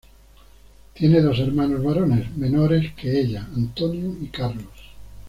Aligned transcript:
Tiene 0.95 1.21
dos 1.21 1.37
hermanos 1.37 1.83
varones 1.83 2.35
menores 2.35 2.95
que 2.95 3.19
ella, 3.21 3.47
Antonio 3.55 4.11
y 4.19 4.29
Carlos. 4.29 4.73